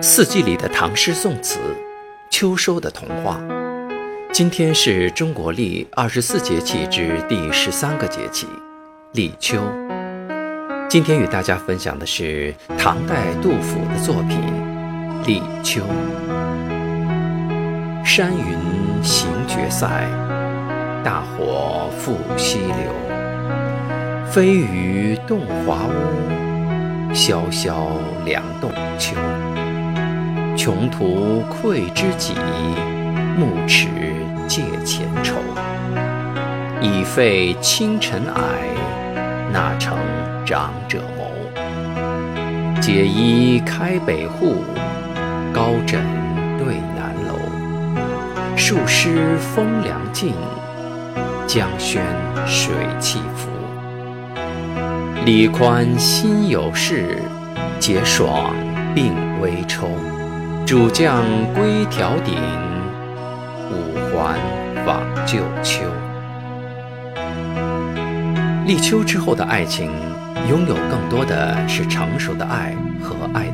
[0.00, 1.58] 四季里的唐诗宋词，
[2.30, 3.40] 秋收的童话。
[4.32, 8.46] 今天是中国历二十四节气之第十三个节气，
[9.12, 9.58] 立秋。
[10.88, 14.38] 今天与大家分享的是唐代杜甫的作品
[15.26, 15.82] 《立秋》。
[18.04, 19.86] 山云行绝塞，
[21.04, 22.74] 大火复西流。
[24.30, 27.88] 飞鱼动华屋，萧萧
[28.24, 29.16] 凉冻秋。
[30.62, 32.34] 穷途愧知己，
[33.34, 33.88] 暮迟
[34.46, 35.36] 借前愁。
[36.82, 38.42] 已废清尘霭，
[39.50, 39.96] 那成
[40.44, 41.30] 长者谋？
[42.78, 44.56] 解衣开北户，
[45.50, 46.04] 高枕
[46.58, 48.54] 对南楼。
[48.54, 50.34] 数诗风凉劲，
[51.46, 52.04] 江轩
[52.46, 53.48] 水气浮。
[55.24, 57.16] 李宽心有事，
[57.78, 58.54] 节爽
[58.94, 59.88] 鬓微抽。
[60.70, 62.36] 主将归迢顶，
[63.72, 64.38] 五环
[64.86, 65.82] 往旧秋。
[68.64, 69.90] 立秋之后的爱情，
[70.48, 73.49] 拥有更多的是成熟的爱和爱。